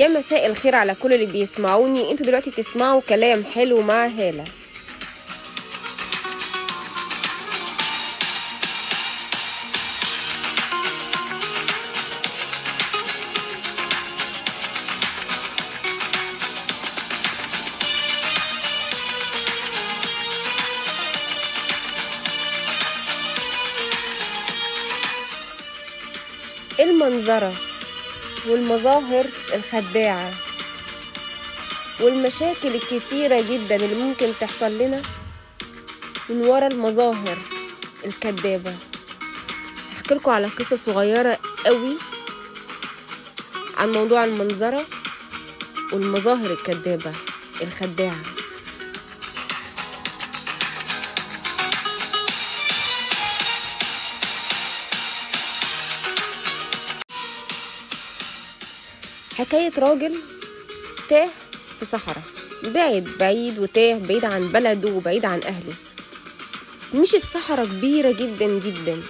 يا 0.00 0.08
مساء 0.08 0.46
الخير 0.46 0.74
على 0.74 0.94
كل 0.94 1.12
اللي 1.12 1.26
بيسمعوني. 1.26 2.10
أنتوا 2.10 2.26
دلوقتي 2.26 2.50
بتسمعوا 2.50 3.00
كلام 3.00 3.44
حلو 3.44 3.82
مع 3.82 4.06
هالة. 4.06 4.44
المنظرة. 26.80 27.69
والمظاهر 28.46 29.26
الخداعة 29.54 30.32
والمشاكل 32.00 32.74
الكتيرة 32.74 33.40
جدا 33.50 33.76
اللي 33.76 33.94
ممكن 33.94 34.32
تحصل 34.40 34.78
لنا 34.78 35.02
من 36.28 36.44
ورا 36.46 36.66
المظاهر 36.66 37.38
الكدابة. 38.04 38.74
هحكي 39.96 40.14
لكم 40.14 40.30
على 40.30 40.46
قصة 40.46 40.76
صغيرة 40.76 41.38
قوي 41.66 41.96
عن 43.76 43.92
موضوع 43.92 44.24
المنظرة 44.24 44.86
والمظاهر 45.92 46.50
الكدابة 46.52 47.12
الخداعة. 47.62 48.39
حكاية 59.40 59.72
راجل 59.78 60.14
تاه 61.08 61.28
في 61.78 61.84
صحراء. 61.84 62.22
بعيد 62.64 63.18
بعيد 63.18 63.58
وتاه 63.58 63.94
بعيد 63.98 64.24
عن 64.24 64.48
بلده 64.48 64.88
وبعيد 64.88 65.24
عن 65.24 65.40
أهله. 65.42 65.74
مشي 66.94 67.20
في 67.20 67.26
صحراء 67.26 67.66
كبيرة 67.66 68.10
جدا 68.12 68.46
جدا. 68.46 69.02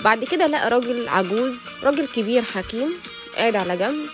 بعد 0.00 0.24
كده 0.24 0.46
لقى 0.46 0.70
راجل 0.70 1.08
عجوز 1.08 1.60
راجل 1.82 2.06
كبير 2.16 2.42
حكيم 2.42 2.92
قاعد 3.36 3.56
على 3.56 3.76
جنب. 3.76 4.06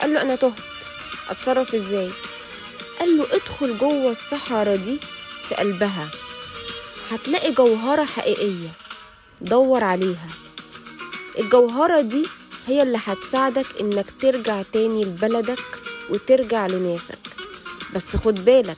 قال 0.00 0.14
له 0.14 0.22
أنا 0.22 0.34
تهت. 0.36 0.52
أتصرف 1.30 1.74
إزاي؟ 1.74 2.10
قال 3.00 3.16
له 3.16 3.26
ادخل 3.32 3.78
جوه 3.78 4.10
الصحراء 4.10 4.76
دي 4.76 4.98
في 5.48 5.54
قلبها. 5.54 6.08
هتلاقي 7.10 7.52
جوهرة 7.52 8.04
حقيقية. 8.04 8.68
دور 9.40 9.84
عليها. 9.84 10.28
الجوهرة 11.38 12.00
دي 12.00 12.26
هي 12.68 12.82
اللي 12.82 12.98
هتساعدك 13.04 13.66
إنك 13.80 14.06
ترجع 14.20 14.62
تاني 14.72 15.04
لبلدك 15.04 15.58
وترجع 16.10 16.66
لناسك. 16.66 17.18
بس 17.94 18.16
خد 18.16 18.44
بالك 18.44 18.76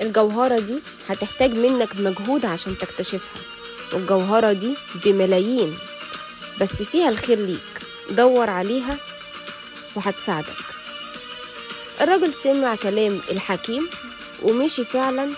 الجوهرة 0.00 0.58
دي 0.58 0.78
هتحتاج 1.08 1.50
منك 1.50 1.96
مجهود 2.00 2.44
عشان 2.44 2.78
تكتشفها 2.78 3.42
والجوهرة 3.92 4.52
دي 4.52 4.74
بملايين. 5.04 5.78
بس 6.60 6.72
فيها 6.82 7.08
الخير 7.08 7.38
ليك 7.38 7.80
دور 8.10 8.50
عليها 8.50 8.96
وهتساعدك. 9.96 10.56
الراجل 12.00 12.34
سمع 12.34 12.74
كلام 12.74 13.20
الحكيم 13.30 13.88
ومشي 14.42 14.84
فعلا 14.84 15.30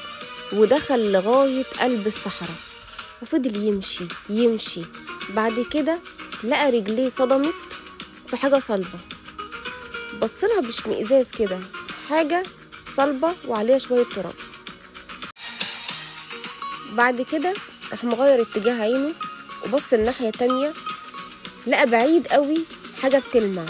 ودخل 0.52 1.12
لغاية 1.12 1.64
قلب 1.80 2.06
الصحراء 2.06 2.56
وفضل 3.22 3.56
يمشي 3.56 4.04
يمشي. 4.28 4.82
بعد 5.34 5.64
كده 5.72 5.98
لقى 6.44 6.70
رجليه 6.70 7.08
صدمت 7.08 7.54
في 8.26 8.36
حاجة 8.36 8.58
صلبة. 8.58 8.98
بصلها 10.22 10.60
باشمئزاز 10.60 11.30
كده 11.30 11.58
حاجة 12.08 12.42
صلبة 12.88 13.34
وعليها 13.48 13.78
شوية 13.78 14.04
تراب. 14.04 14.34
بعد 16.92 17.22
كده 17.32 17.54
راح 17.90 18.04
مغير 18.04 18.42
اتجاه 18.42 18.82
عينه 18.82 19.12
وبص 19.64 19.92
الناحية 19.92 20.30
تانية 20.30 20.72
لقى 21.66 21.86
بعيد 21.86 22.26
قوي 22.26 22.64
حاجة 23.02 23.22
بتلمع. 23.30 23.64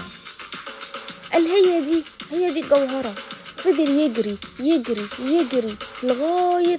قال 1.33 1.47
هي 1.47 1.81
دي 1.85 2.03
هي 2.31 2.51
دي 2.51 2.61
الجوهرة. 2.61 3.15
فضل 3.57 3.89
يجري 3.89 4.39
يجري 4.61 5.07
يجري 5.19 5.77
لغاية 6.03 6.79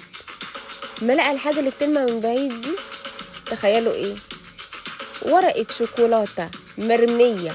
ما 1.01 1.13
لقى 1.13 1.31
الحاجة 1.31 1.59
اللي 1.59 1.69
بتلمع 1.69 2.01
من 2.05 2.19
بعيد 2.19 2.61
دي. 2.61 2.71
تخيلوا 3.45 3.93
إيه؟ 3.93 4.15
ورقة 5.21 5.65
شوكولاتة 5.69 6.49
مرمية 6.77 7.51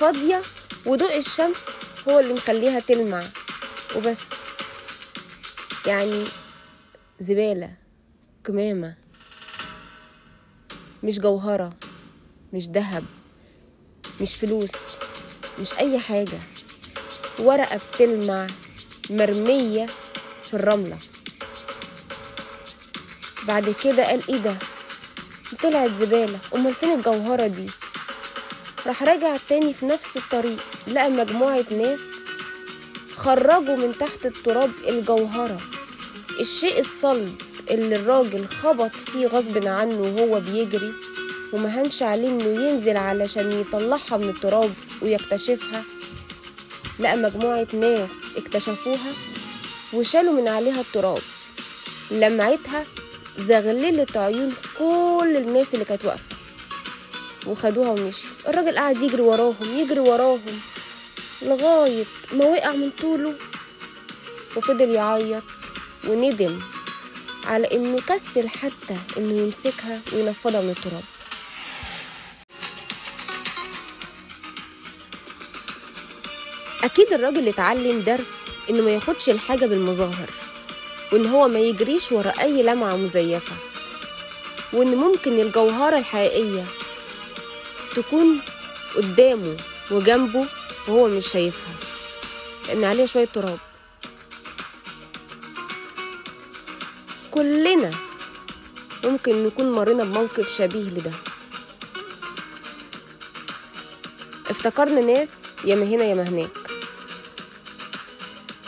فاضية 0.00 0.42
وضوء 0.86 1.18
الشمس 1.18 1.64
هو 2.08 2.20
اللي 2.20 2.34
مخليها 2.34 2.80
تلمع. 2.80 3.22
وبس. 3.96 4.20
يعني 5.86 6.24
زبالة 7.20 7.74
كمامة 8.44 8.94
مش 11.02 11.18
جوهرة 11.20 11.72
مش 12.52 12.64
ذهب 12.68 13.04
مش 14.20 14.34
فلوس 14.36 14.72
مش 15.60 15.74
أي 15.74 15.98
حاجة. 15.98 16.38
ورقة 17.38 17.80
بتلمع 17.94 18.46
مرمية 19.10 19.86
في 20.42 20.54
الرملة. 20.54 20.96
بعد 23.48 23.74
كده 23.84 24.04
قال 24.06 24.22
إيه 24.28 24.36
ده؟ 24.38 24.56
طلعت 25.62 25.90
زبالة. 26.00 26.38
أمال 26.56 26.74
فين 26.74 26.92
الجوهرة 26.92 27.46
دي؟ 27.46 27.66
راح 28.86 29.02
راجع 29.02 29.36
تاني 29.48 29.74
في 29.74 29.86
نفس 29.86 30.16
الطريق 30.16 30.58
لقى 30.88 31.10
مجموعة 31.10 31.64
ناس 31.70 32.00
خرجوا 33.16 33.76
من 33.76 33.94
تحت 34.00 34.26
التراب 34.26 34.70
الجوهرة. 34.88 35.60
الشيء 36.40 36.80
الصلب 36.80 37.34
اللي 37.70 37.96
الراجل 37.96 38.46
خبط 38.46 38.90
فيه 38.90 39.26
غصب 39.26 39.66
عنه 39.66 40.00
وهو 40.00 40.40
بيجري 40.40 40.92
ومهنش 41.52 42.02
عليه 42.02 42.28
إنه 42.28 42.44
ينزل 42.68 42.96
علشان 42.96 43.52
يطلعها 43.60 44.16
من 44.16 44.28
التراب 44.28 44.74
ويكتشفها. 45.02 45.82
لقى 47.00 47.16
مجموعة 47.16 47.66
ناس 47.72 48.10
اكتشفوها 48.36 49.12
وشالوا 49.92 50.32
من 50.32 50.48
عليها 50.48 50.80
التراب. 50.80 51.22
لمعتها 52.10 52.84
زغللت 53.38 54.16
عيون 54.16 54.54
كل 54.78 55.34
الناس 55.36 55.74
اللي 55.74 55.84
كانت 55.84 56.04
واقفة. 56.04 56.36
وخدوها 57.46 57.90
ومشوا. 57.90 58.30
الراجل 58.48 58.78
قعد 58.78 59.02
يجري 59.02 59.22
وراهم 59.22 59.78
يجري 59.78 60.00
وراهم 60.00 60.60
لغاية 61.42 62.04
ما 62.32 62.44
وقع 62.44 62.72
من 62.72 62.90
طوله 62.90 63.34
وفضل 64.56 64.90
يعيط 64.90 65.42
وندم 66.08 66.58
على 67.44 67.66
إنه 67.72 68.00
كسل 68.08 68.48
حتى 68.48 68.96
إنه 69.18 69.38
يمسكها 69.38 70.00
وينفضها 70.12 70.60
من 70.60 70.70
التراب. 70.70 71.04
أكيد 76.84 77.12
الراجل 77.12 77.48
اتعلم 77.48 78.00
درس 78.00 78.32
إنه 78.70 78.82
ما 78.82 78.90
ياخدش 78.90 79.30
الحاجة 79.30 79.66
بالمظاهر. 79.66 80.45
وإن 81.12 81.26
هو 81.26 81.48
ما 81.48 81.58
يجريش 81.58 82.12
ورا 82.12 82.32
أي 82.40 82.62
لمعة 82.62 82.96
مزيفة. 82.96 83.52
وإن 84.72 84.96
ممكن 84.96 85.40
الجوهرة 85.40 85.98
الحقيقية 85.98 86.64
تكون 87.96 88.40
قدامه 88.96 89.56
وجنبه 89.90 90.46
وهو 90.88 91.08
مش 91.08 91.28
شايفها. 91.28 91.74
لأن 92.68 92.84
عليها 92.84 93.06
شوية 93.06 93.24
تراب. 93.24 93.58
كلنا 97.30 97.90
ممكن 99.04 99.46
نكون 99.46 99.72
مرينا 99.72 100.04
بموقف 100.04 100.56
شبيه 100.56 100.90
لده. 100.90 101.12
افتكرنا 104.50 105.00
ناس 105.00 105.30
ياما 105.64 105.84
هنا 105.86 106.04
ياما 106.04 106.28
هناك. 106.28 106.56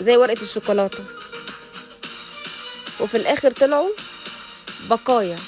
زي 0.00 0.16
ورقة 0.16 0.42
الشوكولاتة. 0.42 1.04
وفي 3.00 3.16
الآخر 3.16 3.50
طلعوا 3.50 3.90
بقايا 4.90 5.38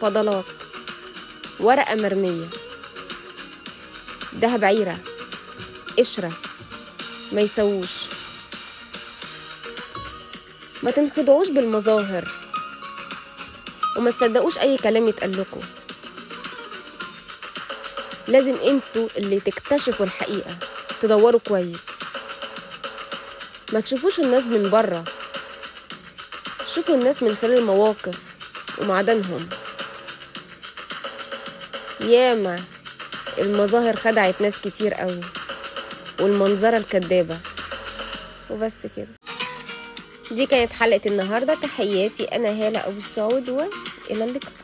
فضلات 0.00 0.44
ورقة 1.60 1.94
مرمية 1.94 2.46
دهب 4.32 4.64
عيرة 4.64 4.98
قشرة 5.98 6.32
ما 7.32 7.40
يسووش. 7.40 7.90
ما 10.82 10.90
تنخدعوش 10.90 11.48
بالمظاهر 11.48 12.28
وما 13.96 14.10
تصدقوش 14.10 14.58
أي 14.58 14.76
كلام 14.76 15.06
يتقال 15.06 15.44
لازم 18.28 18.54
أنتوا 18.54 19.08
اللي 19.16 19.40
تكتشفوا 19.40 20.06
الحقيقة 20.06 20.56
تدوروا 21.02 21.40
كويس. 21.48 21.86
ما 23.72 23.80
تشوفوش 23.80 24.20
الناس 24.20 24.44
من 24.44 24.70
بره. 24.70 25.04
شوفوا 26.74 26.94
الناس 26.94 27.22
من 27.22 27.34
خلال 27.34 27.58
المواقف 27.58 28.18
ومعدنهم. 28.78 29.48
ياما 32.00 32.60
المظاهر 33.38 33.96
خدعت 33.96 34.40
ناس 34.40 34.60
كتير 34.60 34.94
قوي 34.94 35.20
والمنظرة 36.20 36.76
الكدابة. 36.76 37.38
وبس 38.50 38.76
كده. 38.96 39.16
دي 40.30 40.46
كانت 40.46 40.72
حلقة 40.72 41.00
النهاردة. 41.06 41.54
تحياتي 41.54 42.24
أنا 42.24 42.48
هالة 42.48 42.86
أبو 42.86 42.98
السعود 42.98 43.48
وإلى 43.48 44.24
اللقاء. 44.24 44.61